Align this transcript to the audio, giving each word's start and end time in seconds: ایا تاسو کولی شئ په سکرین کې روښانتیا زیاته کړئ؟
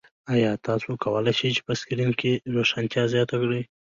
ایا 0.33 0.51
تاسو 0.67 0.89
کولی 1.03 1.33
شئ 1.39 1.49
په 1.65 1.73
سکرین 1.79 2.11
کې 2.19 2.31
روښانتیا 2.55 3.03
زیاته 3.13 3.35
کړئ؟ 3.41 3.61